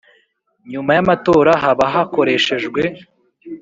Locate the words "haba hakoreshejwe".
1.63-2.81